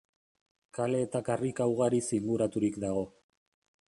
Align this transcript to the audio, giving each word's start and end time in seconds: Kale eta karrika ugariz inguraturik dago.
Kale 0.77 1.01
eta 1.07 1.19
karrika 1.27 1.67
ugariz 1.73 2.03
inguraturik 2.21 2.81
dago. 2.85 3.05